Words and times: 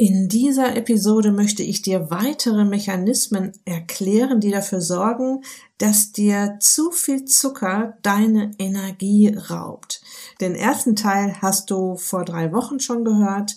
In 0.00 0.28
dieser 0.28 0.76
Episode 0.76 1.32
möchte 1.32 1.64
ich 1.64 1.82
dir 1.82 2.08
weitere 2.08 2.64
Mechanismen 2.64 3.50
erklären, 3.64 4.38
die 4.38 4.52
dafür 4.52 4.80
sorgen, 4.80 5.42
dass 5.78 6.12
dir 6.12 6.58
zu 6.60 6.92
viel 6.92 7.24
Zucker 7.24 7.98
deine 8.02 8.52
Energie 8.60 9.34
raubt. 9.34 10.00
Den 10.40 10.54
ersten 10.54 10.94
Teil 10.94 11.42
hast 11.42 11.70
du 11.70 11.96
vor 11.96 12.24
drei 12.24 12.52
Wochen 12.52 12.78
schon 12.78 13.04
gehört. 13.04 13.56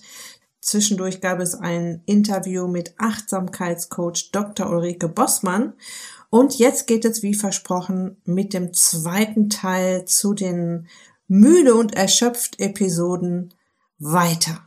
Zwischendurch 0.61 1.21
gab 1.21 1.39
es 1.39 1.53
ein 1.53 2.01
Interview 2.07 2.67
mit 2.67 2.95
Achtsamkeitscoach 2.97 4.31
Dr. 4.31 4.67
Ulrike 4.67 5.09
Bossmann. 5.09 5.73
Und 6.31 6.57
jetzt 6.57 6.87
geht 6.87 7.05
es 7.05 7.21
wie 7.21 7.35
versprochen 7.35 8.17
mit 8.25 8.55
dem 8.55 8.73
zweiten 8.73 9.51
Teil 9.51 10.05
zu 10.05 10.33
den 10.33 10.87
müde 11.27 11.75
und 11.75 11.93
erschöpft 11.93 12.59
Episoden 12.59 13.53
weiter. 13.99 14.65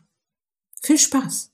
Viel 0.80 0.98
Spaß! 0.98 1.54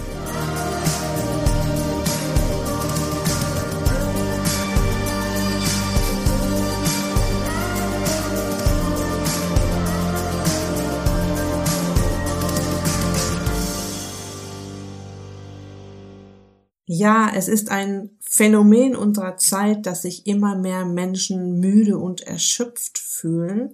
Ja, 17.01 17.31
es 17.33 17.47
ist 17.47 17.71
ein 17.71 18.11
Phänomen 18.19 18.95
unserer 18.95 19.35
Zeit, 19.35 19.87
dass 19.87 20.03
sich 20.03 20.27
immer 20.27 20.55
mehr 20.55 20.85
Menschen 20.85 21.59
müde 21.59 21.97
und 21.97 22.21
erschöpft 22.21 22.99
fühlen. 22.99 23.73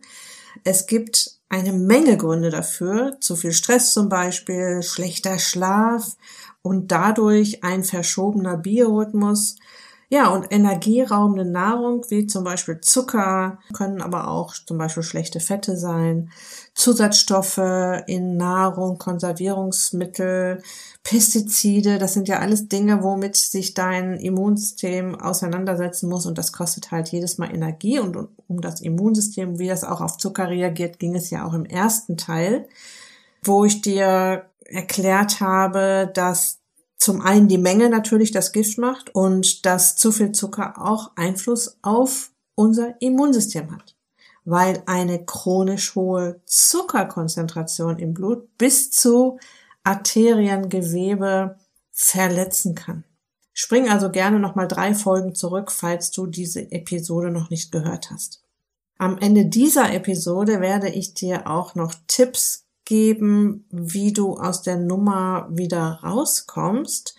Es 0.64 0.88
gibt 0.88 1.32
eine 1.50 1.74
Menge 1.74 2.16
Gründe 2.16 2.52
dafür, 2.52 3.18
zu 3.20 3.36
viel 3.36 3.52
Stress 3.52 3.92
zum 3.92 4.08
Beispiel, 4.08 4.82
schlechter 4.82 5.40
Schlaf 5.40 6.16
und 6.62 6.94
dadurch 6.94 7.66
ein 7.66 7.84
verschobener 7.84 8.56
Biorhythmus. 8.56 9.58
Ja, 10.10 10.30
und 10.30 10.48
energieraubende 10.52 11.44
Nahrung 11.44 12.06
wie 12.10 12.28
zum 12.28 12.46
Beispiel 12.46 12.80
Zucker 12.80 13.60
können 13.74 14.02
aber 14.02 14.30
auch 14.30 14.54
zum 14.54 14.78
Beispiel 14.78 15.04
schlechte 15.04 15.42
Fette 15.42 15.76
sein, 15.76 16.32
Zusatzstoffe 16.74 17.58
in 18.08 18.38
Nahrung, 18.38 19.00
Konservierungsmittel, 19.00 20.62
Pestizide, 21.04 21.98
das 21.98 22.14
sind 22.14 22.30
ja 22.30 22.40
alles 22.40 22.70
Dinge, 22.70 23.04
womit 23.04 23.36
sich 23.36 23.74
dein 23.74 24.14
Immunsystem 24.14 25.16
auseinandersetzen 25.16 26.08
muss. 26.08 26.26
Und 26.26 26.38
das 26.38 26.54
kostet 26.54 26.92
halt 26.92 27.10
jedes 27.10 27.38
Mal 27.38 27.54
Energie. 27.54 28.00
Und 28.00 28.30
um 28.48 28.62
das 28.62 28.80
Immunsystem, 28.80 29.60
wie 29.60 29.68
das 29.68 29.84
auch 29.84 30.00
auf 30.00 30.18
Zucker 30.18 30.50
reagiert, 30.50 31.00
ging 31.00 31.16
es 31.16 31.30
ja 31.30 31.46
auch 31.46 31.54
im 31.54 31.66
ersten 31.66 32.16
Teil, 32.16 32.68
wo 33.44 33.66
ich 33.66 33.82
dir 33.82 34.46
erklärt 34.66 35.40
habe, 35.40 36.12
dass 36.14 36.57
zum 36.98 37.22
einen 37.22 37.48
die 37.48 37.58
Menge 37.58 37.90
natürlich 37.90 38.32
das 38.32 38.52
Gift 38.52 38.78
macht 38.78 39.14
und 39.14 39.66
dass 39.66 39.96
zu 39.96 40.12
viel 40.12 40.32
Zucker 40.32 40.82
auch 40.82 41.12
Einfluss 41.16 41.78
auf 41.82 42.32
unser 42.56 43.00
Immunsystem 43.02 43.72
hat, 43.72 43.96
weil 44.46 44.82
eine 44.88 45.24
chronisch 45.24 45.96
hohe 45.96 46.42
Zuckerkonzentration 46.46 48.00
im 48.00 48.14
Blut 48.14 48.58
bis 48.58 48.92
zu 48.92 49.40
Arteriengewebe 49.84 51.58
verletzen 51.92 52.76
kann. 52.76 53.04
Spring 53.54 53.90
also 53.90 54.12
gerne 54.12 54.40
nochmal 54.40 54.68
drei 54.68 54.94
Folgen 54.94 55.34
zurück, 55.34 55.72
falls 55.72 56.12
du 56.12 56.28
diese 56.28 56.72
Episode 56.72 57.32
noch 57.32 57.50
nicht 57.50 57.72
gehört 57.72 58.12
hast. 58.12 58.44
Am 59.00 59.18
Ende 59.18 59.46
dieser 59.46 59.94
Episode 59.94 60.62
werde 60.62 60.90
ich 60.90 61.14
dir 61.14 61.48
auch 61.48 61.74
noch 61.74 61.94
Tipps 62.08 62.67
geben, 62.88 63.66
wie 63.70 64.14
du 64.14 64.38
aus 64.38 64.62
der 64.62 64.78
Nummer 64.78 65.50
wieder 65.52 66.00
rauskommst. 66.04 67.16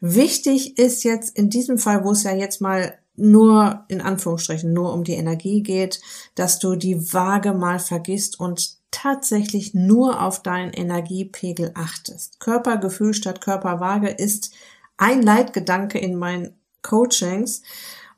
Wichtig 0.00 0.78
ist 0.78 1.04
jetzt 1.04 1.36
in 1.36 1.48
diesem 1.48 1.78
Fall, 1.78 2.04
wo 2.04 2.10
es 2.10 2.22
ja 2.22 2.34
jetzt 2.34 2.60
mal 2.60 2.98
nur 3.16 3.86
in 3.88 4.02
Anführungsstrichen 4.02 4.74
nur 4.74 4.92
um 4.92 5.04
die 5.04 5.14
Energie 5.14 5.62
geht, 5.62 6.02
dass 6.34 6.58
du 6.58 6.76
die 6.76 7.14
Waage 7.14 7.54
mal 7.54 7.78
vergisst 7.78 8.38
und 8.38 8.76
tatsächlich 8.90 9.72
nur 9.72 10.22
auf 10.22 10.42
deinen 10.42 10.74
Energiepegel 10.74 11.72
achtest. 11.74 12.38
Körpergefühl 12.38 13.14
statt 13.14 13.40
Körperwaage 13.40 14.10
ist 14.10 14.52
ein 14.98 15.22
Leitgedanke 15.22 15.98
in 15.98 16.16
meinen 16.16 16.52
Coachings 16.82 17.62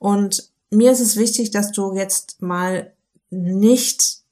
und 0.01 0.51
mir 0.71 0.91
ist 0.91 1.01
es 1.01 1.17
wichtig, 1.17 1.53
dass 1.53 1.71
du 1.71 1.95
jetzt 1.95 2.43
mal 2.43 2.93
nicht 3.31 4.23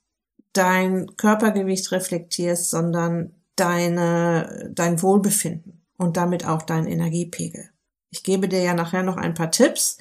dein 0.56 1.16
Körpergewicht 1.16 1.92
reflektierst, 1.92 2.70
sondern 2.70 3.34
deine, 3.56 4.70
dein 4.74 5.02
Wohlbefinden 5.02 5.82
und 5.96 6.16
damit 6.16 6.46
auch 6.46 6.62
deinen 6.62 6.86
Energiepegel. 6.86 7.70
Ich 8.10 8.22
gebe 8.22 8.48
dir 8.48 8.62
ja 8.62 8.74
nachher 8.74 9.02
noch 9.02 9.16
ein 9.16 9.34
paar 9.34 9.50
Tipps 9.50 9.98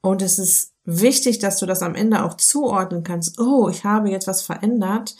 und 0.00 0.22
es 0.22 0.38
ist 0.38 0.74
wichtig, 0.84 1.38
dass 1.38 1.58
du 1.58 1.66
das 1.66 1.82
am 1.82 1.94
Ende 1.94 2.24
auch 2.24 2.34
zuordnen 2.34 3.02
kannst. 3.02 3.38
Oh, 3.40 3.68
ich 3.68 3.84
habe 3.84 4.10
jetzt 4.10 4.26
was 4.26 4.42
verändert 4.42 5.14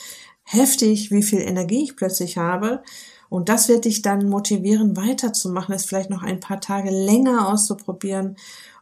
heftig, 0.49 1.11
wie 1.11 1.23
viel 1.23 1.41
Energie 1.41 1.85
ich 1.85 1.97
plötzlich 1.97 2.39
habe. 2.39 2.83
Und 3.29 3.51
das 3.51 3.69
wird 3.69 3.85
dich 3.85 4.01
dann 4.01 4.29
motivieren, 4.29 4.97
weiterzumachen, 4.97 5.75
es 5.75 5.85
vielleicht 5.85 6.09
noch 6.09 6.23
ein 6.23 6.41
paar 6.41 6.61
Tage 6.61 6.91
länger 6.91 7.49
auszuprobieren. 7.49 8.37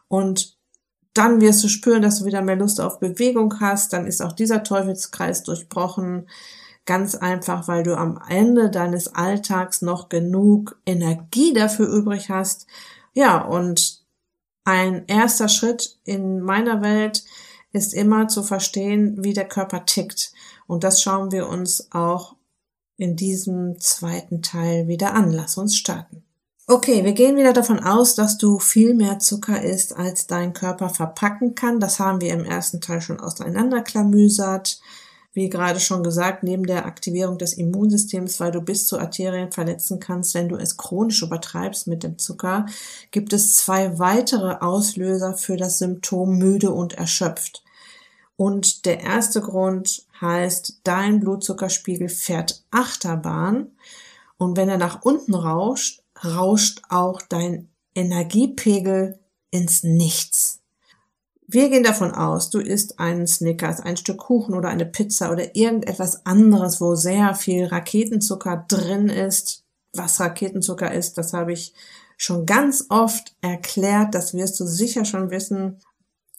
Und 0.07 0.56
dann 1.17 1.41
wirst 1.41 1.63
du 1.63 1.67
spüren, 1.67 2.01
dass 2.01 2.19
du 2.19 2.25
wieder 2.25 2.41
mehr 2.41 2.55
Lust 2.55 2.79
auf 2.79 2.99
Bewegung 2.99 3.59
hast. 3.59 3.93
Dann 3.93 4.07
ist 4.07 4.21
auch 4.21 4.33
dieser 4.33 4.63
Teufelskreis 4.63 5.43
durchbrochen. 5.43 6.29
Ganz 6.85 7.15
einfach, 7.15 7.67
weil 7.67 7.83
du 7.83 7.97
am 7.97 8.19
Ende 8.29 8.69
deines 8.69 9.13
Alltags 9.13 9.81
noch 9.81 10.09
genug 10.09 10.79
Energie 10.85 11.53
dafür 11.53 11.87
übrig 11.87 12.29
hast. 12.29 12.67
Ja, 13.13 13.41
und 13.41 14.05
ein 14.63 15.05
erster 15.07 15.49
Schritt 15.49 15.97
in 16.03 16.41
meiner 16.41 16.81
Welt 16.81 17.23
ist 17.71 17.93
immer 17.93 18.27
zu 18.27 18.43
verstehen, 18.43 19.23
wie 19.23 19.33
der 19.33 19.47
Körper 19.47 19.85
tickt. 19.85 20.31
Und 20.67 20.83
das 20.83 21.01
schauen 21.01 21.31
wir 21.31 21.47
uns 21.47 21.91
auch 21.91 22.35
in 22.97 23.15
diesem 23.15 23.79
zweiten 23.79 24.41
Teil 24.41 24.87
wieder 24.87 25.13
an. 25.13 25.31
Lass 25.31 25.57
uns 25.57 25.77
starten. 25.77 26.26
Okay, 26.69 27.05
wir 27.05 27.13
gehen 27.13 27.37
wieder 27.37 27.53
davon 27.53 27.79
aus, 27.79 28.13
dass 28.13 28.37
du 28.37 28.59
viel 28.59 28.93
mehr 28.93 29.19
Zucker 29.19 29.61
isst, 29.61 29.95
als 29.95 30.27
dein 30.27 30.51
Körper 30.51 30.89
verpacken 30.89 31.55
kann. 31.55 31.79
Das 31.79 31.97
haben 31.97 32.19
wir 32.19 32.33
im 32.33 32.43
ersten 32.43 32.81
Teil 32.81 32.99
schon 32.99 33.21
auseinanderklamüsert. 33.21 34.81
Wie 35.31 35.47
gerade 35.47 35.79
schon 35.79 36.03
gesagt, 36.03 36.43
neben 36.43 36.65
der 36.65 36.85
Aktivierung 36.85 37.37
des 37.37 37.53
Immunsystems, 37.53 38.41
weil 38.41 38.51
du 38.51 38.59
bis 38.59 38.85
zu 38.85 38.99
Arterien 38.99 39.53
verletzen 39.53 40.01
kannst, 40.01 40.33
wenn 40.33 40.49
du 40.49 40.57
es 40.57 40.75
chronisch 40.75 41.21
übertreibst 41.21 41.87
mit 41.87 42.03
dem 42.03 42.17
Zucker, 42.17 42.65
gibt 43.11 43.31
es 43.31 43.55
zwei 43.55 43.97
weitere 43.97 44.57
Auslöser 44.59 45.35
für 45.35 45.55
das 45.55 45.77
Symptom 45.77 46.37
müde 46.37 46.71
und 46.71 46.95
erschöpft. 46.95 47.63
Und 48.35 48.85
der 48.85 48.99
erste 48.99 49.39
Grund 49.39 50.05
heißt, 50.19 50.81
dein 50.83 51.21
Blutzuckerspiegel 51.21 52.09
fährt 52.09 52.65
Achterbahn 52.71 53.71
und 54.37 54.57
wenn 54.57 54.69
er 54.69 54.77
nach 54.77 55.01
unten 55.03 55.33
rauscht, 55.33 56.03
rauscht 56.23 56.81
auch 56.89 57.21
dein 57.21 57.69
Energiepegel 57.95 59.19
ins 59.51 59.83
Nichts. 59.83 60.59
Wir 61.49 61.69
gehen 61.69 61.83
davon 61.83 62.11
aus, 62.11 62.49
du 62.49 62.59
isst 62.59 62.99
einen 62.99 63.25
Snickers, 63.25 63.79
ein 63.79 63.95
Stück 63.95 64.17
Kuchen 64.17 64.53
oder 64.53 64.67
eine 64.67 64.85
Pizza 64.85 65.31
oder 65.31 65.55
irgendetwas 65.55 66.25
anderes, 66.25 66.81
wo 66.81 66.95
sehr 66.95 67.35
viel 67.35 67.65
Raketenzucker 67.65 68.65
drin 68.67 69.07
ist. 69.07 69.63
Was 69.93 70.19
Raketenzucker 70.19 70.93
ist, 70.93 71.17
das 71.17 71.31
habe 71.31 71.53
ich 71.53 71.73
schon 72.17 72.45
ganz 72.45 72.87
oft 72.89 73.35
erklärt, 73.41 74.13
das 74.13 74.33
wirst 74.33 74.59
du 74.59 74.65
sicher 74.65 75.05
schon 75.05 75.31
wissen. 75.31 75.79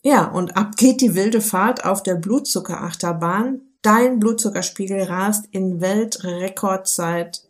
Ja, 0.03 0.27
und 0.27 0.57
ab 0.59 0.77
geht 0.77 1.01
die 1.01 1.15
wilde 1.15 1.41
Fahrt 1.41 1.87
auf 1.87 2.03
der 2.03 2.17
Blutzuckerachterbahn. 2.17 3.63
Dein 3.81 4.19
Blutzuckerspiegel 4.19 5.05
rast 5.05 5.47
in 5.53 5.81
Weltrekordzeit 5.81 7.48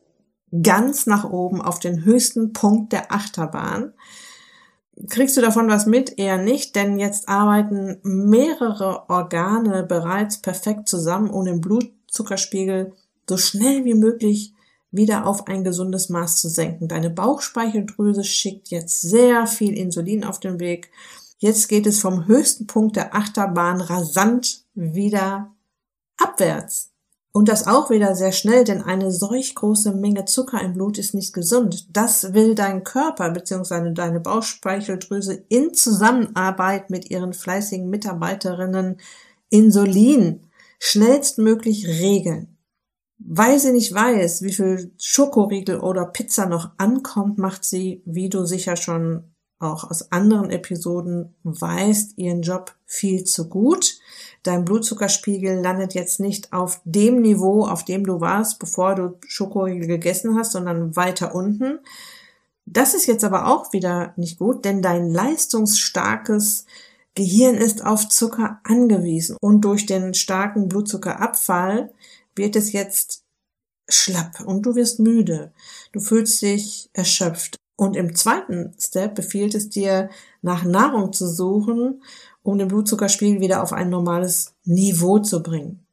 ganz 0.62 1.06
nach 1.06 1.28
oben 1.28 1.60
auf 1.60 1.78
den 1.78 2.04
höchsten 2.04 2.52
Punkt 2.52 2.92
der 2.92 3.12
Achterbahn. 3.12 3.92
Kriegst 5.08 5.36
du 5.36 5.40
davon 5.40 5.68
was 5.68 5.86
mit? 5.86 6.18
Eher 6.18 6.38
nicht, 6.38 6.74
denn 6.74 6.98
jetzt 6.98 7.28
arbeiten 7.28 7.98
mehrere 8.02 9.08
Organe 9.08 9.84
bereits 9.84 10.42
perfekt 10.42 10.88
zusammen, 10.88 11.30
um 11.30 11.44
den 11.44 11.60
Blutzuckerspiegel 11.60 12.92
so 13.28 13.36
schnell 13.36 13.84
wie 13.84 13.94
möglich 13.94 14.54
wieder 14.90 15.26
auf 15.26 15.46
ein 15.46 15.64
gesundes 15.64 16.08
Maß 16.08 16.40
zu 16.40 16.48
senken. 16.48 16.88
Deine 16.88 17.10
Bauchspeicheldrüse 17.10 18.24
schickt 18.24 18.68
jetzt 18.68 19.02
sehr 19.02 19.46
viel 19.46 19.76
Insulin 19.76 20.24
auf 20.24 20.40
den 20.40 20.58
Weg 20.58 20.90
Jetzt 21.38 21.68
geht 21.68 21.86
es 21.86 22.00
vom 22.00 22.26
höchsten 22.26 22.66
Punkt 22.66 22.96
der 22.96 23.14
Achterbahn 23.14 23.80
rasant 23.80 24.64
wieder 24.74 25.54
abwärts. 26.16 26.90
Und 27.38 27.48
das 27.48 27.68
auch 27.68 27.88
wieder 27.88 28.16
sehr 28.16 28.32
schnell, 28.32 28.64
denn 28.64 28.82
eine 28.82 29.12
solch 29.12 29.54
große 29.54 29.94
Menge 29.94 30.24
Zucker 30.24 30.60
im 30.60 30.72
Blut 30.72 30.98
ist 30.98 31.14
nicht 31.14 31.32
gesund. 31.32 31.86
Das 31.96 32.34
will 32.34 32.56
dein 32.56 32.82
Körper 32.82 33.30
bzw. 33.30 33.92
deine 33.94 34.18
Bauchspeicheldrüse 34.18 35.44
in 35.48 35.72
Zusammenarbeit 35.72 36.90
mit 36.90 37.12
ihren 37.12 37.32
fleißigen 37.32 37.88
Mitarbeiterinnen 37.88 38.96
Insulin 39.50 40.48
schnellstmöglich 40.80 41.86
regeln. 41.86 42.58
Weil 43.18 43.60
sie 43.60 43.70
nicht 43.70 43.94
weiß, 43.94 44.42
wie 44.42 44.52
viel 44.52 44.90
Schokoriegel 44.98 45.78
oder 45.78 46.06
Pizza 46.06 46.46
noch 46.46 46.72
ankommt, 46.76 47.38
macht 47.38 47.64
sie, 47.64 48.02
wie 48.04 48.30
du 48.30 48.46
sicher 48.46 48.74
schon 48.74 49.32
auch 49.58 49.90
aus 49.90 50.12
anderen 50.12 50.50
Episoden 50.50 51.34
weißt, 51.42 52.16
ihren 52.16 52.42
Job 52.42 52.74
viel 52.86 53.24
zu 53.24 53.48
gut. 53.48 53.98
Dein 54.42 54.64
Blutzuckerspiegel 54.64 55.60
landet 55.60 55.94
jetzt 55.94 56.20
nicht 56.20 56.52
auf 56.52 56.80
dem 56.84 57.20
Niveau, 57.20 57.66
auf 57.66 57.84
dem 57.84 58.06
du 58.06 58.20
warst, 58.20 58.60
bevor 58.60 58.94
du 58.94 59.18
Schokoriegel 59.26 59.86
gegessen 59.88 60.36
hast, 60.36 60.52
sondern 60.52 60.94
weiter 60.94 61.34
unten. 61.34 61.80
Das 62.66 62.94
ist 62.94 63.06
jetzt 63.06 63.24
aber 63.24 63.48
auch 63.48 63.72
wieder 63.72 64.12
nicht 64.16 64.38
gut, 64.38 64.64
denn 64.64 64.82
dein 64.82 65.10
leistungsstarkes 65.10 66.66
Gehirn 67.14 67.56
ist 67.56 67.84
auf 67.84 68.08
Zucker 68.08 68.60
angewiesen 68.62 69.36
und 69.40 69.62
durch 69.62 69.86
den 69.86 70.14
starken 70.14 70.68
Blutzuckerabfall 70.68 71.92
wird 72.36 72.54
es 72.54 72.72
jetzt 72.72 73.24
schlapp 73.88 74.40
und 74.44 74.62
du 74.62 74.76
wirst 74.76 75.00
müde. 75.00 75.52
Du 75.92 75.98
fühlst 75.98 76.40
dich 76.42 76.90
erschöpft. 76.92 77.56
Und 77.78 77.94
im 77.94 78.16
zweiten 78.16 78.74
Step 78.76 79.14
befiehlt 79.14 79.54
es 79.54 79.68
dir, 79.68 80.10
nach 80.42 80.64
Nahrung 80.64 81.12
zu 81.12 81.28
suchen, 81.28 82.02
um 82.42 82.58
den 82.58 82.66
Blutzuckerspiegel 82.66 83.40
wieder 83.40 83.62
auf 83.62 83.72
ein 83.72 83.88
normales 83.88 84.56
Niveau 84.64 85.20
zu 85.20 85.44
bringen. 85.44 85.86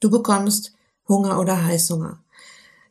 Du 0.00 0.10
bekommst 0.10 0.74
Hunger 1.08 1.40
oder 1.40 1.64
Heißhunger. 1.64 2.22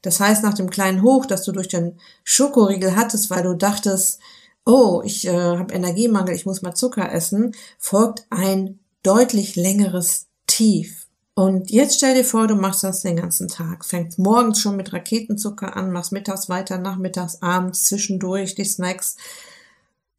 Das 0.01 0.19
heißt, 0.19 0.41
nach 0.41 0.55
dem 0.55 0.71
kleinen 0.71 1.03
Hoch, 1.03 1.27
das 1.27 1.43
du 1.43 1.51
durch 1.51 1.67
den 1.67 1.99
Schokoriegel 2.23 2.95
hattest, 2.95 3.29
weil 3.29 3.43
du 3.43 3.53
dachtest, 3.53 4.19
oh, 4.65 5.03
ich 5.05 5.27
äh, 5.27 5.31
habe 5.31 5.71
Energiemangel, 5.71 6.33
ich 6.33 6.47
muss 6.47 6.63
mal 6.63 6.73
Zucker 6.73 7.11
essen, 7.11 7.53
folgt 7.77 8.25
ein 8.31 8.79
deutlich 9.03 9.57
längeres 9.57 10.25
Tief. 10.47 10.98
Und 11.39 11.71
jetzt 11.71 11.95
stell 11.95 12.15
dir 12.15 12.25
vor, 12.25 12.47
du 12.47 12.56
machst 12.56 12.83
das 12.83 13.00
den 13.00 13.15
ganzen 13.15 13.47
Tag. 13.47 13.86
Fängst 13.86 14.19
morgens 14.19 14.59
schon 14.59 14.75
mit 14.75 14.91
Raketenzucker 14.91 15.77
an, 15.77 15.94
machst 15.94 16.12
mittags 16.12 16.50
weiter, 16.50 16.77
nachmittags, 16.77 17.41
abends, 17.41 17.83
zwischendurch 17.83 18.56
die 18.56 18.65
Snacks. 18.65 19.15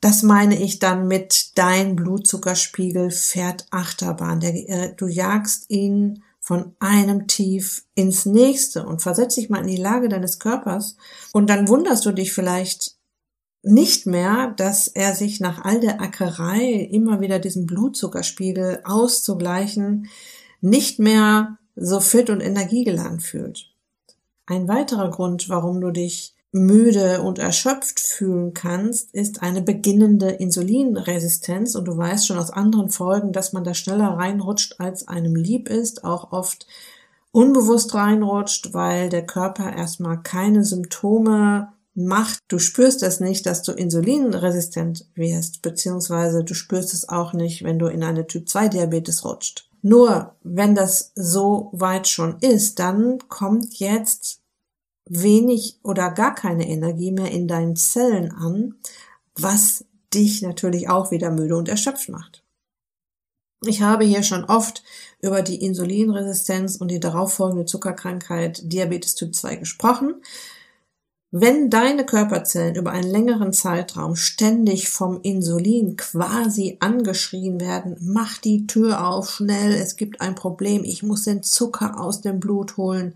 Das 0.00 0.22
meine 0.22 0.58
ich 0.58 0.78
dann 0.78 1.08
mit 1.08 1.58
dein 1.58 1.94
Blutzuckerspiegel 1.94 3.11
fährt 3.11 3.67
Achterbahn. 3.70 4.40
Der, 4.40 4.55
äh, 4.55 4.94
du 4.96 5.08
jagst 5.08 5.69
ihn 5.69 6.22
von 6.40 6.75
einem 6.81 7.26
Tief 7.26 7.84
ins 7.94 8.25
nächste 8.25 8.87
und 8.87 9.02
versetz 9.02 9.34
dich 9.34 9.50
mal 9.50 9.61
in 9.61 9.66
die 9.66 9.76
Lage 9.76 10.08
deines 10.08 10.38
Körpers 10.38 10.96
und 11.34 11.50
dann 11.50 11.69
wunderst 11.69 12.06
du 12.06 12.12
dich 12.12 12.32
vielleicht 12.32 12.94
nicht 13.62 14.06
mehr, 14.06 14.55
dass 14.56 14.88
er 14.88 15.14
sich 15.14 15.38
nach 15.38 15.66
all 15.66 15.81
der 15.81 16.00
Ackerei 16.00 16.88
immer 16.90 17.20
wieder 17.20 17.38
diesen 17.38 17.66
Blutzuckerspiegel 17.66 18.81
auszugleichen 18.84 20.08
nicht 20.60 20.98
mehr 20.98 21.58
so 21.76 22.00
fit 22.00 22.30
und 22.30 22.40
energiegeladen 22.40 23.20
fühlt. 23.20 23.66
Ein 24.46 24.68
weiterer 24.68 25.10
Grund, 25.10 25.48
warum 25.48 25.80
du 25.80 25.90
dich 25.90 26.34
müde 26.52 27.22
und 27.22 27.38
erschöpft 27.38 28.00
fühlen 28.00 28.54
kannst, 28.54 29.14
ist 29.14 29.42
eine 29.42 29.62
beginnende 29.62 30.30
Insulinresistenz. 30.30 31.76
Und 31.76 31.84
du 31.84 31.96
weißt 31.96 32.26
schon 32.26 32.38
aus 32.38 32.50
anderen 32.50 32.90
Folgen, 32.90 33.32
dass 33.32 33.52
man 33.52 33.64
da 33.64 33.74
schneller 33.74 34.08
reinrutscht, 34.08 34.80
als 34.80 35.06
einem 35.06 35.36
lieb 35.36 35.68
ist, 35.68 36.04
auch 36.04 36.32
oft 36.32 36.66
unbewusst 37.32 37.94
reinrutscht, 37.94 38.74
weil 38.74 39.08
der 39.08 39.24
Körper 39.24 39.72
erstmal 39.72 40.20
keine 40.22 40.64
Symptome 40.64 41.72
macht. 41.94 42.40
Du 42.48 42.58
spürst 42.58 43.04
es 43.04 43.20
nicht, 43.20 43.46
dass 43.46 43.62
du 43.62 43.72
insulinresistent 43.72 45.06
wirst, 45.14 45.62
beziehungsweise 45.62 46.42
du 46.42 46.54
spürst 46.54 46.94
es 46.94 47.08
auch 47.08 47.32
nicht, 47.32 47.62
wenn 47.62 47.78
du 47.78 47.86
in 47.86 48.02
eine 48.02 48.26
Typ 48.26 48.48
2 48.48 48.68
Diabetes 48.68 49.24
rutscht. 49.24 49.69
Nur 49.82 50.36
wenn 50.42 50.74
das 50.74 51.12
so 51.14 51.70
weit 51.72 52.08
schon 52.08 52.38
ist, 52.40 52.78
dann 52.78 53.18
kommt 53.28 53.78
jetzt 53.78 54.40
wenig 55.06 55.78
oder 55.82 56.10
gar 56.10 56.34
keine 56.34 56.68
Energie 56.68 57.12
mehr 57.12 57.30
in 57.30 57.48
deinen 57.48 57.76
Zellen 57.76 58.30
an, 58.32 58.74
was 59.34 59.84
dich 60.14 60.42
natürlich 60.42 60.88
auch 60.88 61.10
wieder 61.10 61.30
müde 61.30 61.56
und 61.56 61.68
erschöpft 61.68 62.08
macht. 62.08 62.42
Ich 63.66 63.82
habe 63.82 64.04
hier 64.04 64.22
schon 64.22 64.44
oft 64.44 64.82
über 65.20 65.42
die 65.42 65.62
Insulinresistenz 65.62 66.76
und 66.76 66.88
die 66.88 67.00
darauffolgende 67.00 67.66
Zuckerkrankheit 67.66 68.62
Diabetes 68.72 69.14
Typ 69.14 69.34
2 69.34 69.56
gesprochen. 69.56 70.14
Wenn 71.32 71.70
deine 71.70 72.04
Körperzellen 72.04 72.74
über 72.74 72.90
einen 72.90 73.08
längeren 73.08 73.52
Zeitraum 73.52 74.16
ständig 74.16 74.88
vom 74.90 75.20
Insulin 75.22 75.96
quasi 75.96 76.76
angeschrien 76.80 77.60
werden, 77.60 77.96
mach 78.00 78.38
die 78.38 78.66
Tür 78.66 79.06
auf, 79.06 79.30
schnell, 79.30 79.72
es 79.74 79.94
gibt 79.94 80.20
ein 80.20 80.34
Problem, 80.34 80.82
ich 80.82 81.04
muss 81.04 81.24
den 81.24 81.44
Zucker 81.44 82.00
aus 82.00 82.20
dem 82.20 82.40
Blut 82.40 82.76
holen, 82.76 83.14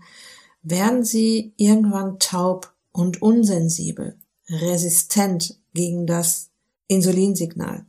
werden 0.63 1.03
sie 1.03 1.53
irgendwann 1.57 2.17
taub 2.19 2.73
und 2.93 3.21
unsensibel, 3.21 4.15
resistent 4.49 5.59
gegen 5.73 6.07
das 6.07 6.51
Insulinsignal. 6.87 7.85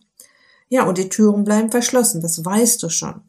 Ja, 0.68 0.88
und 0.88 0.98
die 0.98 1.08
Türen 1.08 1.44
bleiben 1.44 1.70
verschlossen, 1.70 2.20
das 2.20 2.44
weißt 2.44 2.82
du 2.82 2.88
schon. 2.88 3.20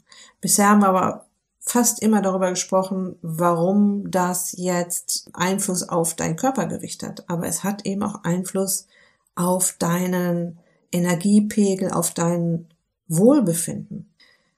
Bisher 0.41 0.69
haben 0.69 0.81
wir 0.81 0.89
aber 0.89 1.26
fast 1.69 2.02
immer 2.02 2.22
darüber 2.22 2.50
gesprochen, 2.50 3.16
warum 3.22 4.10
das 4.10 4.54
jetzt 4.58 5.30
Einfluss 5.34 5.88
auf 5.88 6.16
dein 6.16 6.36
Körpergewicht 6.36 7.04
hat. 7.04 7.30
Aber 7.30 7.48
es 7.48 7.64
hat 7.64 7.86
eben 7.86 8.04
auch 8.04 8.24
Einfluss 8.24 8.88
auf 9.36 9.75
deinen 9.78 10.60
Energiepegel, 10.92 11.92
auf 11.92 12.14
dein 12.14 12.68
Wohlbefinden. 13.08 14.14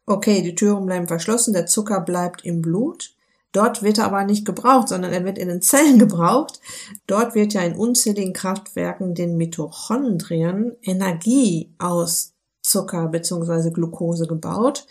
Okay, 0.05 0.41
die 0.41 0.55
Türen 0.55 0.85
bleiben 0.85 1.07
verschlossen, 1.07 1.53
der 1.53 1.67
Zucker 1.67 2.01
bleibt 2.01 2.43
im 2.43 2.61
Blut. 2.61 3.13
Dort 3.51 3.81
wird 3.81 3.97
er 3.97 4.05
aber 4.05 4.23
nicht 4.23 4.45
gebraucht, 4.45 4.89
sondern 4.89 5.11
er 5.11 5.25
wird 5.25 5.37
in 5.37 5.47
den 5.47 5.61
Zellen 5.61 5.99
gebraucht. 5.99 6.59
Dort 7.07 7.35
wird 7.35 7.53
ja 7.53 7.61
in 7.61 7.75
unzähligen 7.75 8.33
Kraftwerken, 8.33 9.15
den 9.15 9.37
Mitochondrien, 9.37 10.75
Energie 10.81 11.73
aus 11.77 12.33
Zucker 12.61 13.07
bzw. 13.07 13.71
Glucose 13.71 14.27
gebaut. 14.27 14.85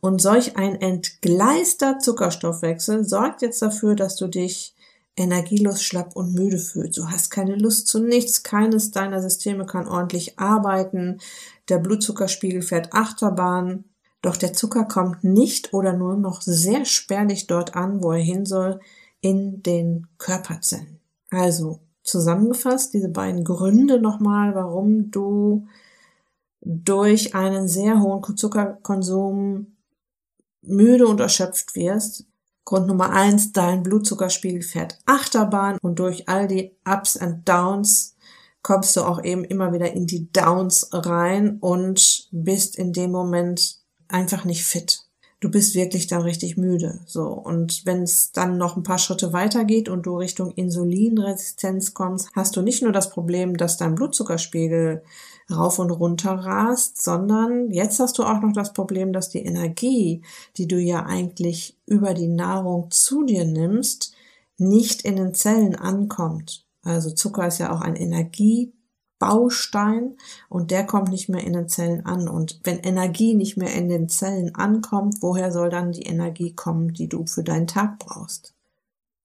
Und 0.00 0.22
solch 0.22 0.56
ein 0.56 0.80
entgleister 0.80 1.98
Zuckerstoffwechsel 1.98 3.04
sorgt 3.04 3.42
jetzt 3.42 3.60
dafür, 3.60 3.94
dass 3.94 4.16
du 4.16 4.28
dich 4.28 4.74
energielos, 5.16 5.82
schlapp 5.82 6.16
und 6.16 6.34
müde 6.34 6.58
fühlst. 6.58 6.96
Du 6.96 7.08
hast 7.08 7.30
keine 7.30 7.56
Lust 7.56 7.88
zu 7.88 8.00
nichts, 8.00 8.42
keines 8.42 8.90
deiner 8.90 9.20
Systeme 9.20 9.66
kann 9.66 9.86
ordentlich 9.86 10.38
arbeiten, 10.38 11.18
der 11.68 11.78
Blutzuckerspiegel 11.78 12.62
fährt 12.62 12.94
Achterbahn, 12.94 13.84
doch 14.22 14.36
der 14.36 14.52
Zucker 14.52 14.84
kommt 14.84 15.24
nicht 15.24 15.74
oder 15.74 15.92
nur 15.92 16.16
noch 16.16 16.40
sehr 16.42 16.84
spärlich 16.84 17.46
dort 17.46 17.74
an, 17.74 18.02
wo 18.02 18.12
er 18.12 18.22
hin 18.22 18.46
soll, 18.46 18.80
in 19.20 19.62
den 19.62 20.06
Körperzellen. 20.18 21.00
Also 21.30 21.80
zusammengefasst, 22.02 22.94
diese 22.94 23.08
beiden 23.08 23.44
Gründe 23.44 24.00
nochmal, 24.00 24.54
warum 24.54 25.10
du 25.10 25.66
durch 26.62 27.34
einen 27.34 27.68
sehr 27.68 28.00
hohen 28.00 28.36
Zuckerkonsum 28.36 29.76
müde 30.62 31.06
und 31.06 31.20
erschöpft 31.20 31.74
wirst. 31.74 32.26
Grund 32.64 32.86
Nummer 32.86 33.10
eins, 33.10 33.52
dein 33.52 33.82
Blutzuckerspiegel 33.82 34.62
fährt 34.62 34.98
Achterbahn 35.06 35.78
und 35.82 35.98
durch 35.98 36.28
all 36.28 36.46
die 36.46 36.76
Ups 36.84 37.16
and 37.16 37.48
Downs 37.48 38.16
kommst 38.62 38.96
du 38.96 39.02
auch 39.02 39.22
eben 39.24 39.44
immer 39.44 39.72
wieder 39.72 39.92
in 39.92 40.06
die 40.06 40.30
Downs 40.32 40.88
rein 40.92 41.58
und 41.60 42.28
bist 42.30 42.76
in 42.76 42.92
dem 42.92 43.10
Moment 43.10 43.80
einfach 44.08 44.44
nicht 44.44 44.64
fit. 44.64 45.04
Du 45.40 45.50
bist 45.50 45.74
wirklich 45.74 46.06
dann 46.06 46.20
richtig 46.20 46.58
müde. 46.58 47.00
So. 47.06 47.28
Und 47.28 47.86
wenn 47.86 48.02
es 48.02 48.30
dann 48.30 48.58
noch 48.58 48.76
ein 48.76 48.82
paar 48.82 48.98
Schritte 48.98 49.32
weitergeht 49.32 49.88
und 49.88 50.04
du 50.04 50.18
Richtung 50.18 50.52
Insulinresistenz 50.52 51.94
kommst, 51.94 52.28
hast 52.34 52.56
du 52.56 52.62
nicht 52.62 52.82
nur 52.82 52.92
das 52.92 53.08
Problem, 53.08 53.56
dass 53.56 53.78
dein 53.78 53.94
Blutzuckerspiegel 53.94 55.02
rauf 55.50 55.78
und 55.78 55.90
runter 55.90 56.32
rast, 56.32 57.02
sondern 57.02 57.70
jetzt 57.70 58.00
hast 58.00 58.18
du 58.18 58.24
auch 58.24 58.40
noch 58.40 58.52
das 58.52 58.72
Problem, 58.72 59.12
dass 59.12 59.28
die 59.28 59.44
Energie, 59.44 60.22
die 60.56 60.66
du 60.68 60.78
ja 60.78 61.04
eigentlich 61.06 61.78
über 61.86 62.14
die 62.14 62.28
Nahrung 62.28 62.90
zu 62.90 63.24
dir 63.24 63.44
nimmst, 63.44 64.14
nicht 64.58 65.02
in 65.02 65.16
den 65.16 65.34
Zellen 65.34 65.74
ankommt. 65.74 66.64
Also 66.82 67.10
Zucker 67.10 67.46
ist 67.46 67.58
ja 67.58 67.72
auch 67.72 67.80
ein 67.80 67.96
Energiebaustein 67.96 70.16
und 70.48 70.70
der 70.70 70.86
kommt 70.86 71.10
nicht 71.10 71.28
mehr 71.28 71.44
in 71.44 71.52
den 71.52 71.68
Zellen 71.68 72.06
an. 72.06 72.28
Und 72.28 72.60
wenn 72.64 72.78
Energie 72.78 73.34
nicht 73.34 73.56
mehr 73.56 73.74
in 73.74 73.88
den 73.88 74.08
Zellen 74.08 74.54
ankommt, 74.54 75.16
woher 75.20 75.50
soll 75.52 75.70
dann 75.70 75.92
die 75.92 76.02
Energie 76.02 76.54
kommen, 76.54 76.92
die 76.92 77.08
du 77.08 77.26
für 77.26 77.42
deinen 77.42 77.66
Tag 77.66 77.98
brauchst? 77.98 78.54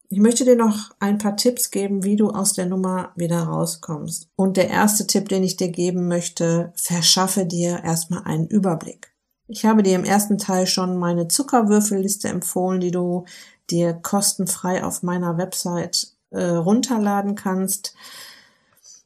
Ich 0.09 0.19
möchte 0.19 0.45
dir 0.45 0.55
noch 0.55 0.91
ein 0.99 1.17
paar 1.17 1.35
Tipps 1.35 1.71
geben, 1.71 2.03
wie 2.03 2.15
du 2.15 2.29
aus 2.29 2.53
der 2.53 2.67
Nummer 2.67 3.11
wieder 3.15 3.43
rauskommst. 3.43 4.29
Und 4.35 4.55
der 4.55 4.69
erste 4.69 5.07
Tipp, 5.07 5.29
den 5.29 5.43
ich 5.43 5.57
dir 5.57 5.69
geben 5.69 6.07
möchte, 6.07 6.71
verschaffe 6.75 7.45
dir 7.45 7.83
erstmal 7.83 8.23
einen 8.23 8.47
Überblick. 8.47 9.13
Ich 9.47 9.65
habe 9.65 9.83
dir 9.83 9.95
im 9.95 10.05
ersten 10.05 10.37
Teil 10.37 10.67
schon 10.67 10.97
meine 10.97 11.27
Zuckerwürfelliste 11.27 12.27
empfohlen, 12.29 12.79
die 12.81 12.91
du 12.91 13.25
dir 13.69 13.93
kostenfrei 13.93 14.83
auf 14.83 15.03
meiner 15.03 15.37
Website 15.37 16.15
äh, 16.31 16.43
runterladen 16.43 17.35
kannst. 17.35 17.95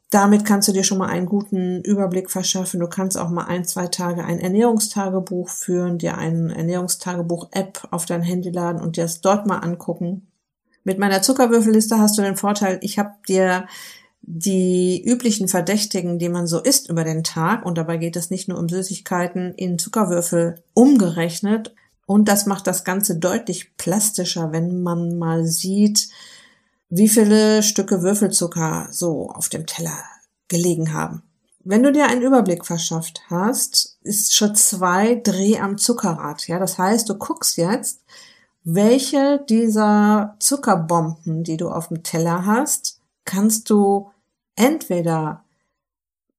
Damit 0.09 0.43
kannst 0.43 0.67
du 0.67 0.71
dir 0.71 0.83
schon 0.83 0.97
mal 0.97 1.09
einen 1.09 1.27
guten 1.27 1.81
Überblick 1.81 2.31
verschaffen. 2.31 2.79
Du 2.79 2.87
kannst 2.87 3.17
auch 3.17 3.29
mal 3.29 3.45
ein, 3.45 3.63
zwei 3.63 3.87
Tage 3.87 4.25
ein 4.25 4.39
Ernährungstagebuch 4.39 5.49
führen, 5.49 5.97
dir 5.97 6.17
ein 6.17 6.49
Ernährungstagebuch-App 6.49 7.87
auf 7.91 8.05
dein 8.05 8.23
Handy 8.23 8.49
laden 8.49 8.81
und 8.81 8.97
dir 8.97 9.05
es 9.05 9.21
dort 9.21 9.45
mal 9.45 9.59
angucken. 9.59 10.25
Mit 10.83 10.99
meiner 10.99 11.21
Zuckerwürfelliste 11.21 11.99
hast 11.99 12.17
du 12.17 12.21
den 12.21 12.37
Vorteil, 12.37 12.79
ich 12.81 12.97
habe 12.99 13.11
dir 13.27 13.67
die 14.21 15.03
üblichen 15.03 15.47
Verdächtigen, 15.47 16.19
die 16.19 16.29
man 16.29 16.45
so 16.45 16.59
isst 16.59 16.89
über 16.89 17.03
den 17.03 17.23
Tag, 17.23 17.65
und 17.65 17.77
dabei 17.77 17.97
geht 17.97 18.15
es 18.15 18.29
nicht 18.29 18.47
nur 18.47 18.59
um 18.59 18.69
Süßigkeiten, 18.69 19.53
in 19.55 19.79
Zuckerwürfel 19.79 20.61
umgerechnet. 20.73 21.73
Und 22.05 22.27
das 22.27 22.45
macht 22.45 22.67
das 22.67 22.83
Ganze 22.83 23.17
deutlich 23.17 23.75
plastischer, 23.77 24.51
wenn 24.51 24.81
man 24.81 25.17
mal 25.17 25.45
sieht, 25.45 26.09
wie 26.89 27.09
viele 27.09 27.61
Stücke 27.61 28.01
Würfelzucker 28.01 28.87
so 28.91 29.29
auf 29.29 29.49
dem 29.49 29.67
Teller 29.67 30.03
gelegen 30.47 30.93
haben. 30.93 31.23
Wenn 31.63 31.83
du 31.83 31.91
dir 31.91 32.07
einen 32.07 32.23
Überblick 32.23 32.65
verschafft 32.65 33.21
hast, 33.29 33.99
ist 34.01 34.33
Schritt 34.33 34.57
zwei 34.57 35.15
Dreh 35.15 35.59
am 35.59 35.77
Zuckerrad. 35.77 36.47
Ja, 36.47 36.57
das 36.57 36.77
heißt, 36.77 37.07
du 37.09 37.15
guckst 37.15 37.57
jetzt, 37.57 38.01
welche 38.63 39.43
dieser 39.49 40.35
Zuckerbomben, 40.39 41.43
die 41.43 41.57
du 41.57 41.69
auf 41.69 41.87
dem 41.87 42.03
Teller 42.03 42.45
hast, 42.45 42.99
kannst 43.25 43.69
du 43.69 44.11
entweder 44.55 45.43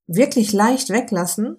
wirklich 0.07 0.53
leicht 0.53 0.91
weglassen, 0.91 1.57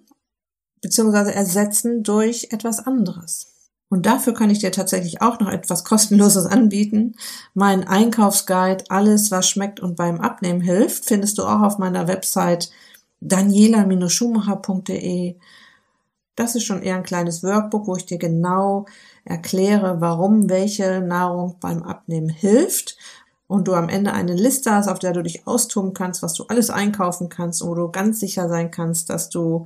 beziehungsweise 0.81 1.33
ersetzen 1.33 2.03
durch 2.03 2.49
etwas 2.51 2.85
anderes. 2.85 3.47
Und 3.89 4.05
dafür 4.05 4.33
kann 4.33 4.49
ich 4.49 4.59
dir 4.59 4.71
tatsächlich 4.71 5.21
auch 5.21 5.39
noch 5.39 5.49
etwas 5.49 5.83
kostenloses 5.83 6.45
anbieten. 6.45 7.15
Mein 7.53 7.85
Einkaufsguide, 7.85 8.85
alles 8.87 9.31
was 9.31 9.49
schmeckt 9.49 9.81
und 9.81 9.97
beim 9.97 10.21
Abnehmen 10.21 10.61
hilft, 10.61 11.03
findest 11.05 11.37
du 11.37 11.43
auch 11.43 11.61
auf 11.61 11.77
meiner 11.77 12.07
Website 12.07 12.71
daniela-schumacher.de. 13.19 15.35
Das 16.35 16.55
ist 16.55 16.63
schon 16.63 16.81
eher 16.81 16.95
ein 16.95 17.03
kleines 17.03 17.43
Workbook, 17.43 17.87
wo 17.87 17.97
ich 17.97 18.05
dir 18.05 18.17
genau 18.17 18.85
erkläre, 19.25 20.01
warum 20.01 20.49
welche 20.49 21.01
Nahrung 21.01 21.57
beim 21.59 21.83
Abnehmen 21.83 22.29
hilft 22.29 22.97
und 23.47 23.67
du 23.67 23.73
am 23.73 23.89
Ende 23.89 24.13
eine 24.13 24.33
Liste 24.33 24.71
hast, 24.71 24.87
auf 24.87 24.99
der 24.99 25.13
du 25.13 25.21
dich 25.21 25.45
austoben 25.47 25.93
kannst, 25.93 26.23
was 26.23 26.33
du 26.33 26.45
alles 26.45 26.69
einkaufen 26.69 27.29
kannst, 27.29 27.65
wo 27.65 27.75
du 27.75 27.89
ganz 27.89 28.19
sicher 28.19 28.47
sein 28.47 28.71
kannst, 28.71 29.09
dass 29.09 29.29
du 29.29 29.65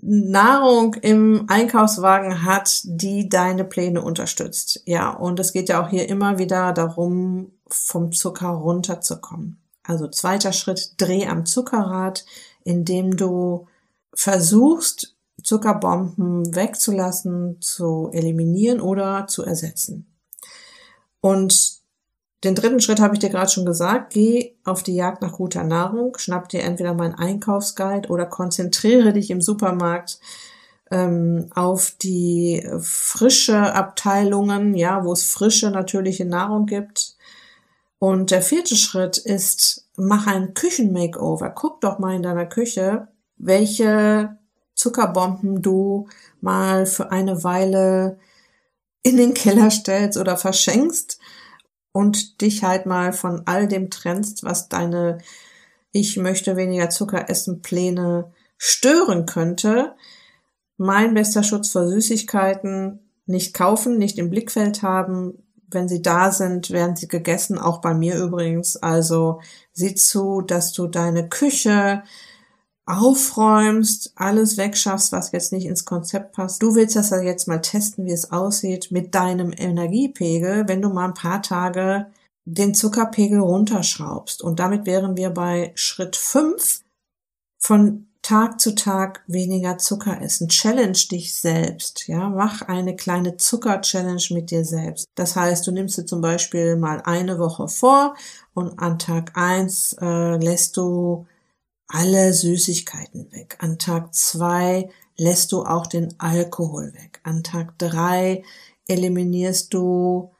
Nahrung 0.00 0.94
im 0.94 1.44
Einkaufswagen 1.48 2.44
hat, 2.44 2.80
die 2.84 3.28
deine 3.28 3.64
Pläne 3.64 4.02
unterstützt. 4.02 4.82
Ja, 4.84 5.10
und 5.10 5.38
es 5.38 5.52
geht 5.52 5.68
ja 5.68 5.82
auch 5.82 5.88
hier 5.88 6.08
immer 6.08 6.38
wieder 6.38 6.72
darum, 6.72 7.52
vom 7.68 8.12
Zucker 8.12 8.48
runterzukommen. 8.48 9.58
Also 9.84 10.08
zweiter 10.08 10.52
Schritt, 10.52 10.94
dreh 10.98 11.26
am 11.26 11.46
Zuckerrad, 11.46 12.24
indem 12.64 13.16
du 13.16 13.66
versuchst, 14.14 15.14
Zuckerbomben 15.42 16.54
wegzulassen, 16.54 17.60
zu 17.60 18.10
eliminieren 18.12 18.80
oder 18.80 19.26
zu 19.26 19.44
ersetzen. 19.44 20.06
Und 21.20 21.82
den 22.44 22.56
dritten 22.56 22.80
Schritt 22.80 23.00
habe 23.00 23.14
ich 23.14 23.20
dir 23.20 23.30
gerade 23.30 23.50
schon 23.50 23.66
gesagt. 23.66 24.14
Geh 24.14 24.56
auf 24.64 24.82
die 24.82 24.94
Jagd 24.94 25.22
nach 25.22 25.32
guter 25.32 25.62
Nahrung, 25.62 26.18
schnapp 26.18 26.48
dir 26.48 26.62
entweder 26.62 26.94
meinen 26.94 27.14
Einkaufsguide 27.14 28.08
oder 28.08 28.26
konzentriere 28.26 29.12
dich 29.12 29.30
im 29.30 29.40
Supermarkt 29.40 30.18
ähm, 30.90 31.46
auf 31.54 31.92
die 32.02 32.68
frische 32.80 33.74
Abteilungen, 33.74 34.74
ja, 34.74 35.04
wo 35.04 35.12
es 35.12 35.24
frische 35.24 35.70
natürliche 35.70 36.24
Nahrung 36.24 36.66
gibt. 36.66 37.16
Und 38.00 38.32
der 38.32 38.42
vierte 38.42 38.74
Schritt 38.74 39.16
ist, 39.18 39.88
mach 39.96 40.26
ein 40.26 40.54
Küchen-Makeover. 40.54 41.50
Guck 41.50 41.80
doch 41.80 42.00
mal 42.00 42.16
in 42.16 42.24
deiner 42.24 42.46
Küche, 42.46 43.06
welche 43.36 44.36
Zuckerbomben 44.82 45.62
du 45.62 46.08
mal 46.40 46.86
für 46.86 47.12
eine 47.12 47.44
Weile 47.44 48.18
in 49.02 49.16
den 49.16 49.34
Keller 49.34 49.70
stellst 49.70 50.18
oder 50.18 50.36
verschenkst 50.36 51.20
und 51.92 52.40
dich 52.40 52.64
halt 52.64 52.86
mal 52.86 53.12
von 53.12 53.42
all 53.46 53.68
dem 53.68 53.90
trennst, 53.90 54.42
was 54.44 54.68
deine 54.68 55.18
ich 55.92 56.16
möchte 56.16 56.56
weniger 56.56 56.88
Zucker 56.90 57.28
essen 57.28 57.60
Pläne 57.60 58.32
stören 58.56 59.26
könnte. 59.26 59.94
Mein 60.78 61.14
bester 61.14 61.42
Schutz 61.42 61.70
vor 61.70 61.86
Süßigkeiten 61.86 62.98
nicht 63.26 63.54
kaufen, 63.54 63.98
nicht 63.98 64.18
im 64.18 64.30
Blickfeld 64.30 64.82
haben. 64.82 65.34
Wenn 65.68 65.88
sie 65.88 66.02
da 66.02 66.32
sind, 66.32 66.70
werden 66.70 66.96
sie 66.96 67.08
gegessen, 67.08 67.58
auch 67.58 67.80
bei 67.82 67.94
mir 67.94 68.16
übrigens. 68.16 68.76
Also 68.76 69.40
sieh 69.72 69.94
zu, 69.94 70.40
dass 70.40 70.72
du 70.72 70.86
deine 70.86 71.28
Küche 71.28 72.02
aufräumst, 72.86 74.12
alles 74.16 74.56
wegschaffst, 74.56 75.12
was 75.12 75.32
jetzt 75.32 75.52
nicht 75.52 75.66
ins 75.66 75.84
Konzept 75.84 76.32
passt. 76.32 76.62
Du 76.62 76.74
willst 76.74 76.96
das 76.96 77.10
ja 77.10 77.20
jetzt 77.20 77.46
mal 77.46 77.60
testen, 77.60 78.06
wie 78.06 78.12
es 78.12 78.32
aussieht 78.32 78.90
mit 78.90 79.14
deinem 79.14 79.52
Energiepegel, 79.56 80.68
wenn 80.68 80.82
du 80.82 80.88
mal 80.88 81.06
ein 81.06 81.14
paar 81.14 81.42
Tage 81.42 82.06
den 82.44 82.74
Zuckerpegel 82.74 83.38
runterschraubst. 83.38 84.42
Und 84.42 84.58
damit 84.58 84.84
wären 84.84 85.16
wir 85.16 85.30
bei 85.30 85.72
Schritt 85.76 86.16
5 86.16 86.82
von 87.58 88.08
Tag 88.22 88.60
zu 88.60 88.74
Tag 88.74 89.24
weniger 89.26 89.78
Zucker 89.78 90.20
essen. 90.20 90.48
Challenge 90.48 90.98
dich 91.10 91.34
selbst, 91.34 92.06
ja. 92.06 92.28
Mach 92.28 92.62
eine 92.62 92.94
kleine 92.94 93.36
Zucker-Challenge 93.36 94.22
mit 94.30 94.50
dir 94.52 94.64
selbst. 94.64 95.06
Das 95.16 95.34
heißt, 95.34 95.66
du 95.66 95.72
nimmst 95.72 95.98
dir 95.98 96.06
zum 96.06 96.20
Beispiel 96.20 96.76
mal 96.76 97.02
eine 97.04 97.40
Woche 97.40 97.66
vor 97.66 98.14
und 98.54 98.78
an 98.78 99.00
Tag 99.00 99.32
eins 99.36 99.96
äh, 100.00 100.36
lässt 100.36 100.76
du 100.76 101.26
alle 101.92 102.32
Süßigkeiten 102.32 103.30
weg. 103.32 103.56
An 103.60 103.78
Tag 103.78 104.14
zwei 104.14 104.88
lässt 105.16 105.52
du 105.52 105.62
auch 105.62 105.86
den 105.86 106.18
Alkohol 106.18 106.94
weg. 106.94 107.20
An 107.22 107.44
Tag 107.44 107.78
drei 107.78 108.42
eliminierst 108.88 109.72
du 109.74 110.32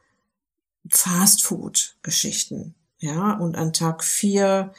Fastfood-Geschichten. 0.89 2.75
Ja, 2.97 3.37
und 3.37 3.55
an 3.55 3.71
Tag 3.71 4.03
vier, 4.03 4.73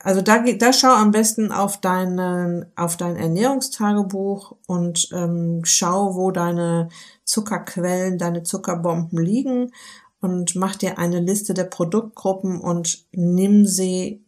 also 0.00 0.20
da, 0.20 0.40
da 0.40 0.72
schau 0.72 0.92
am 0.92 1.12
besten 1.12 1.50
auf 1.50 1.80
deinen, 1.80 2.66
auf 2.76 2.96
dein 2.96 3.16
Ernährungstagebuch 3.16 4.54
und 4.66 5.08
ähm, 5.12 5.62
schau, 5.64 6.14
wo 6.14 6.30
deine 6.30 6.90
Zuckerquellen, 7.24 8.18
deine 8.18 8.42
Zuckerbomben 8.42 9.18
liegen 9.18 9.72
und 10.20 10.56
mach 10.56 10.76
dir 10.76 10.98
eine 10.98 11.20
Liste 11.20 11.54
der 11.54 11.64
Produktgruppen 11.64 12.60
und 12.60 13.06
nimm 13.12 13.64
sie 13.64 14.24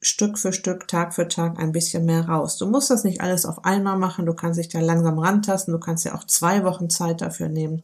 Stück 0.00 0.38
für 0.38 0.52
Stück, 0.52 0.86
Tag 0.86 1.14
für 1.14 1.28
Tag 1.28 1.58
ein 1.58 1.72
bisschen 1.72 2.04
mehr 2.04 2.28
raus. 2.28 2.56
Du 2.56 2.66
musst 2.66 2.90
das 2.90 3.04
nicht 3.04 3.20
alles 3.20 3.44
auf 3.46 3.64
einmal 3.64 3.98
machen, 3.98 4.26
du 4.26 4.34
kannst 4.34 4.58
dich 4.58 4.68
da 4.68 4.80
langsam 4.80 5.18
rantasten, 5.18 5.72
du 5.72 5.80
kannst 5.80 6.04
ja 6.04 6.14
auch 6.14 6.24
zwei 6.24 6.64
Wochen 6.64 6.88
Zeit 6.88 7.20
dafür 7.20 7.48
nehmen. 7.48 7.82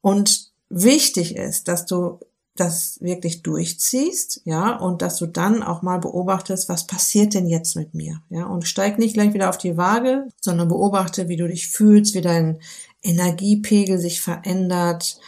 Und 0.00 0.52
wichtig 0.68 1.36
ist, 1.36 1.68
dass 1.68 1.86
du 1.86 2.20
das 2.56 3.00
wirklich 3.00 3.42
durchziehst, 3.42 4.42
ja, 4.44 4.76
und 4.76 5.02
dass 5.02 5.16
du 5.16 5.26
dann 5.26 5.62
auch 5.62 5.82
mal 5.82 5.98
beobachtest, 5.98 6.68
was 6.68 6.86
passiert 6.86 7.34
denn 7.34 7.48
jetzt 7.48 7.74
mit 7.74 7.94
mir, 7.94 8.22
ja, 8.28 8.46
und 8.46 8.68
steig 8.68 8.98
nicht 8.98 9.14
gleich 9.14 9.34
wieder 9.34 9.48
auf 9.48 9.58
die 9.58 9.76
Waage, 9.76 10.28
sondern 10.40 10.68
beobachte, 10.68 11.28
wie 11.28 11.36
du 11.36 11.48
dich 11.48 11.68
fühlst, 11.68 12.14
wie 12.14 12.20
dein 12.20 12.60
Energiepegel 13.02 13.98
sich 13.98 14.20
verändert, 14.20 15.18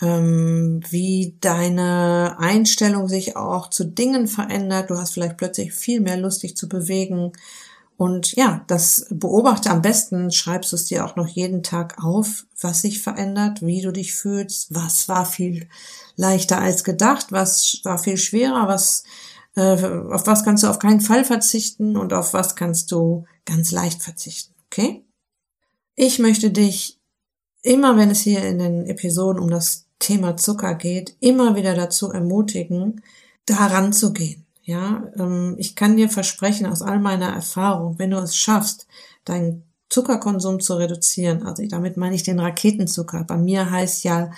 ähm, 0.00 0.80
wie 0.90 1.36
deine 1.40 2.36
Einstellung 2.38 3.08
sich 3.08 3.36
auch 3.36 3.70
zu 3.70 3.84
Dingen 3.84 4.28
verändert. 4.28 4.90
Du 4.90 4.98
hast 4.98 5.14
vielleicht 5.14 5.36
plötzlich 5.36 5.72
viel 5.72 6.00
mehr 6.00 6.16
Lust, 6.16 6.42
dich 6.42 6.56
zu 6.56 6.68
bewegen. 6.68 7.32
Und 7.96 8.36
ja, 8.36 8.64
das 8.68 9.06
beobachte 9.10 9.70
am 9.70 9.82
besten, 9.82 10.30
schreibst 10.30 10.70
du 10.70 10.76
es 10.76 10.84
dir 10.84 11.04
auch 11.04 11.16
noch 11.16 11.26
jeden 11.26 11.64
Tag 11.64 11.96
auf, 12.00 12.46
was 12.60 12.82
sich 12.82 13.02
verändert, 13.02 13.60
wie 13.60 13.82
du 13.82 13.90
dich 13.90 14.14
fühlst, 14.14 14.72
was 14.72 15.08
war 15.08 15.26
viel 15.26 15.68
leichter 16.14 16.60
als 16.60 16.84
gedacht, 16.84 17.32
was 17.32 17.80
war 17.82 17.98
viel 17.98 18.16
schwerer, 18.16 18.68
was 18.68 19.02
äh, 19.56 19.84
auf 20.12 20.28
was 20.28 20.44
kannst 20.44 20.62
du 20.62 20.68
auf 20.68 20.78
keinen 20.78 21.00
Fall 21.00 21.24
verzichten 21.24 21.96
und 21.96 22.12
auf 22.12 22.34
was 22.34 22.54
kannst 22.54 22.92
du 22.92 23.24
ganz 23.44 23.72
leicht 23.72 24.00
verzichten, 24.00 24.54
okay? 24.66 25.04
Ich 25.96 26.20
möchte 26.20 26.52
dich 26.52 27.00
immer, 27.62 27.96
wenn 27.96 28.10
es 28.10 28.20
hier 28.20 28.44
in 28.44 28.60
den 28.60 28.86
Episoden 28.86 29.42
um 29.42 29.50
das 29.50 29.87
Thema 29.98 30.36
Zucker 30.36 30.74
geht, 30.74 31.16
immer 31.20 31.56
wieder 31.56 31.74
dazu 31.74 32.10
ermutigen, 32.10 33.02
daran 33.46 33.92
zu 33.92 34.12
gehen. 34.12 34.44
Ja, 34.62 35.04
ähm, 35.16 35.56
ich 35.58 35.76
kann 35.76 35.96
dir 35.96 36.10
versprechen 36.10 36.66
aus 36.66 36.82
all 36.82 36.98
meiner 36.98 37.32
Erfahrung, 37.32 37.98
wenn 37.98 38.10
du 38.10 38.18
es 38.18 38.36
schaffst, 38.36 38.86
deinen 39.24 39.64
Zuckerkonsum 39.88 40.60
zu 40.60 40.74
reduzieren, 40.74 41.46
also 41.46 41.64
damit 41.66 41.96
meine 41.96 42.14
ich 42.14 42.22
den 42.22 42.38
Raketenzucker. 42.38 43.24
Bei 43.24 43.38
mir 43.38 43.70
heißt 43.70 44.04
ja 44.04 44.30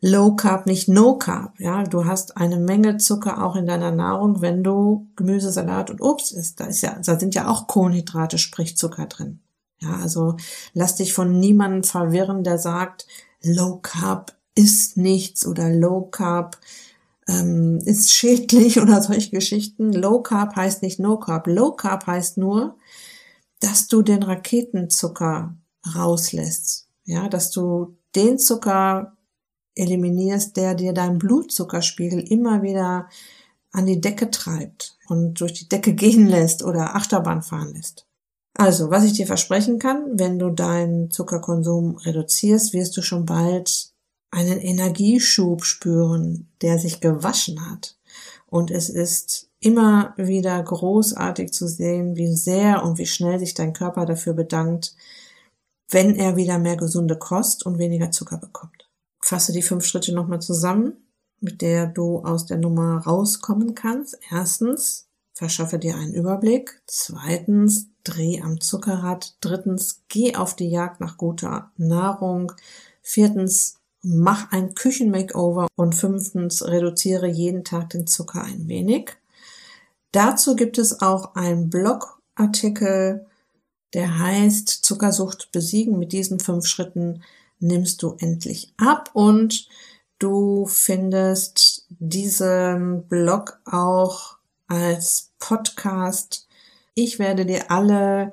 Low 0.00 0.36
Carb, 0.36 0.66
nicht 0.66 0.88
No 0.88 1.16
Carb. 1.18 1.58
Ja, 1.58 1.82
du 1.82 2.04
hast 2.04 2.36
eine 2.36 2.58
Menge 2.58 2.98
Zucker 2.98 3.42
auch 3.42 3.56
in 3.56 3.66
deiner 3.66 3.90
Nahrung, 3.90 4.40
wenn 4.40 4.62
du 4.62 5.08
Gemüse, 5.16 5.50
Salat 5.50 5.90
und 5.90 6.00
Obst 6.00 6.32
isst. 6.32 6.60
Da 6.60 6.66
ist 6.66 6.82
ja, 6.82 6.96
da 7.04 7.18
sind 7.18 7.34
ja 7.34 7.48
auch 7.48 7.66
Kohlenhydrate, 7.66 8.38
sprich 8.38 8.76
Zucker 8.76 9.06
drin. 9.06 9.40
Ja, 9.80 9.96
also 9.96 10.36
lass 10.74 10.96
dich 10.96 11.12
von 11.12 11.38
niemandem 11.38 11.82
verwirren, 11.82 12.44
der 12.44 12.58
sagt, 12.58 13.06
Low 13.42 13.80
Carb 13.82 14.35
ist 14.56 14.96
nichts 14.96 15.46
oder 15.46 15.70
Low 15.70 16.08
Carb 16.10 16.58
ähm, 17.28 17.78
ist 17.84 18.12
schädlich 18.12 18.80
oder 18.82 19.00
solche 19.00 19.30
Geschichten. 19.30 19.92
Low 19.92 20.20
Carb 20.20 20.56
heißt 20.56 20.82
nicht 20.82 20.98
No 20.98 21.18
Carb. 21.18 21.46
Low 21.46 21.72
Carb 21.72 22.06
heißt 22.06 22.38
nur, 22.38 22.76
dass 23.60 23.86
du 23.86 24.02
den 24.02 24.24
Raketenzucker 24.24 25.54
rauslässt. 25.94 26.88
Ja, 27.04 27.28
dass 27.28 27.52
du 27.52 27.96
den 28.16 28.38
Zucker 28.38 29.16
eliminierst, 29.76 30.56
der 30.56 30.74
dir 30.74 30.92
deinen 30.92 31.18
Blutzuckerspiegel 31.18 32.20
immer 32.20 32.62
wieder 32.62 33.08
an 33.72 33.86
die 33.86 34.00
Decke 34.00 34.30
treibt 34.30 34.96
und 35.08 35.40
durch 35.40 35.52
die 35.52 35.68
Decke 35.68 35.94
gehen 35.94 36.26
lässt 36.26 36.64
oder 36.64 36.96
Achterbahn 36.96 37.42
fahren 37.42 37.74
lässt. 37.74 38.06
Also, 38.54 38.90
was 38.90 39.04
ich 39.04 39.12
dir 39.12 39.26
versprechen 39.26 39.78
kann, 39.78 40.18
wenn 40.18 40.38
du 40.38 40.48
deinen 40.48 41.10
Zuckerkonsum 41.10 41.96
reduzierst, 41.96 42.72
wirst 42.72 42.96
du 42.96 43.02
schon 43.02 43.26
bald 43.26 43.92
einen 44.36 44.60
Energieschub 44.60 45.64
spüren, 45.64 46.50
der 46.60 46.78
sich 46.78 47.00
gewaschen 47.00 47.70
hat. 47.70 47.96
Und 48.46 48.70
es 48.70 48.90
ist 48.90 49.48
immer 49.60 50.12
wieder 50.18 50.62
großartig 50.62 51.54
zu 51.54 51.66
sehen, 51.66 52.16
wie 52.16 52.36
sehr 52.36 52.84
und 52.84 52.98
wie 52.98 53.06
schnell 53.06 53.38
sich 53.38 53.54
dein 53.54 53.72
Körper 53.72 54.04
dafür 54.04 54.34
bedankt, 54.34 54.94
wenn 55.88 56.14
er 56.14 56.36
wieder 56.36 56.58
mehr 56.58 56.76
gesunde 56.76 57.16
Kost 57.16 57.64
und 57.64 57.78
weniger 57.78 58.10
Zucker 58.10 58.36
bekommt. 58.36 58.90
Fasse 59.22 59.52
die 59.54 59.62
fünf 59.62 59.86
Schritte 59.86 60.14
nochmal 60.14 60.42
zusammen, 60.42 60.92
mit 61.40 61.62
der 61.62 61.86
du 61.86 62.18
aus 62.18 62.44
der 62.44 62.58
Nummer 62.58 62.98
rauskommen 62.98 63.74
kannst. 63.74 64.18
Erstens, 64.30 65.08
verschaffe 65.32 65.78
dir 65.78 65.96
einen 65.96 66.12
Überblick. 66.12 66.82
Zweitens, 66.86 67.88
dreh 68.04 68.42
am 68.42 68.60
Zuckerrad. 68.60 69.38
Drittens, 69.40 70.02
geh 70.08 70.36
auf 70.36 70.54
die 70.54 70.68
Jagd 70.68 71.00
nach 71.00 71.16
guter 71.16 71.72
Nahrung. 71.78 72.52
Viertens, 73.00 73.78
mach 74.06 74.52
ein 74.52 74.74
Küchenmakeover. 74.74 75.66
Und 75.74 75.94
fünftens, 75.94 76.66
reduziere 76.66 77.26
jeden 77.26 77.64
Tag 77.64 77.90
den 77.90 78.06
Zucker 78.06 78.44
ein 78.44 78.68
wenig. 78.68 79.10
Dazu 80.12 80.54
gibt 80.54 80.78
es 80.78 81.02
auch 81.02 81.34
einen 81.34 81.68
Blogartikel, 81.68 83.26
der 83.94 84.18
heißt 84.18 84.68
Zuckersucht 84.68 85.50
besiegen. 85.52 85.98
Mit 85.98 86.12
diesen 86.12 86.38
fünf 86.38 86.66
Schritten 86.66 87.22
nimmst 87.58 88.02
du 88.02 88.16
endlich 88.18 88.72
ab 88.78 89.10
und 89.12 89.68
du 90.18 90.66
findest 90.66 91.86
diesen 91.88 93.08
Blog 93.08 93.58
auch 93.64 94.38
als 94.68 95.32
Podcast. 95.38 96.46
Ich 96.94 97.18
werde 97.18 97.44
dir 97.44 97.70
alle 97.70 98.32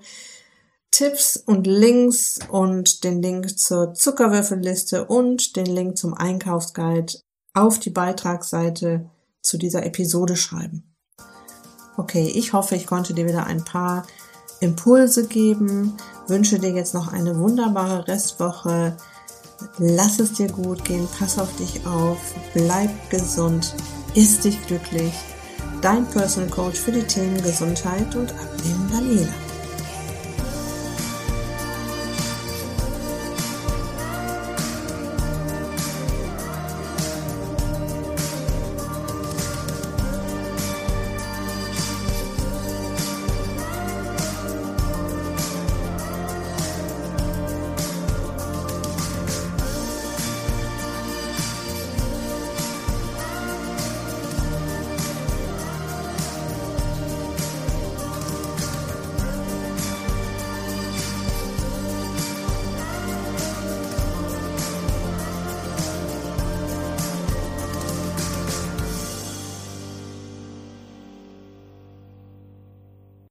Tipps 0.93 1.37
und 1.37 1.65
Links 1.65 2.39
und 2.49 3.03
den 3.03 3.19
Link 3.19 3.57
zur 3.57 3.95
Zuckerwürfelliste 3.95 5.05
und 5.05 5.55
den 5.55 5.65
Link 5.65 5.97
zum 5.97 6.13
Einkaufsguide 6.13 7.13
auf 7.55 7.79
die 7.79 7.89
Beitragsseite 7.89 9.09
zu 9.41 9.57
dieser 9.57 9.83
Episode 9.87 10.35
schreiben. 10.35 10.95
Okay, 11.97 12.31
ich 12.35 12.53
hoffe, 12.53 12.75
ich 12.75 12.85
konnte 12.85 13.15
dir 13.15 13.27
wieder 13.27 13.47
ein 13.47 13.65
paar 13.65 14.05
Impulse 14.59 15.27
geben. 15.27 15.97
Wünsche 16.27 16.59
dir 16.59 16.71
jetzt 16.71 16.93
noch 16.93 17.11
eine 17.11 17.39
wunderbare 17.39 18.07
Restwoche. 18.07 18.95
Lass 19.79 20.19
es 20.19 20.33
dir 20.33 20.47
gut 20.47 20.85
gehen, 20.85 21.07
pass 21.17 21.39
auf 21.39 21.55
dich 21.55 21.87
auf, 21.87 22.19
bleib 22.53 22.91
gesund, 23.09 23.73
ist 24.13 24.43
dich 24.43 24.63
glücklich. 24.67 25.13
Dein 25.81 26.05
Personal 26.05 26.51
Coach 26.51 26.79
für 26.79 26.91
die 26.91 27.03
Themen 27.03 27.41
Gesundheit 27.41 28.15
und 28.15 28.31
Abnehmen 28.31 28.91
Daniela. 28.91 29.42